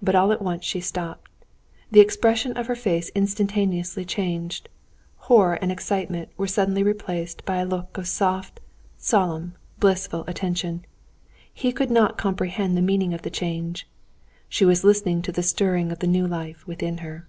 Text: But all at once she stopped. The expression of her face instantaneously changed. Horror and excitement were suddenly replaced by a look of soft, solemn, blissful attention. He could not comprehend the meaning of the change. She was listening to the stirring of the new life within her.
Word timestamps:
But 0.00 0.14
all 0.14 0.30
at 0.30 0.40
once 0.40 0.64
she 0.64 0.78
stopped. 0.80 1.28
The 1.90 1.98
expression 1.98 2.52
of 2.56 2.68
her 2.68 2.76
face 2.76 3.10
instantaneously 3.16 4.04
changed. 4.04 4.68
Horror 5.26 5.54
and 5.54 5.72
excitement 5.72 6.28
were 6.36 6.46
suddenly 6.46 6.84
replaced 6.84 7.44
by 7.44 7.56
a 7.56 7.64
look 7.66 7.98
of 7.98 8.06
soft, 8.06 8.60
solemn, 8.96 9.54
blissful 9.80 10.22
attention. 10.28 10.84
He 11.52 11.72
could 11.72 11.90
not 11.90 12.16
comprehend 12.16 12.76
the 12.76 12.80
meaning 12.80 13.12
of 13.12 13.22
the 13.22 13.28
change. 13.28 13.88
She 14.48 14.64
was 14.64 14.84
listening 14.84 15.20
to 15.22 15.32
the 15.32 15.42
stirring 15.42 15.90
of 15.90 15.98
the 15.98 16.06
new 16.06 16.28
life 16.28 16.64
within 16.68 16.98
her. 16.98 17.26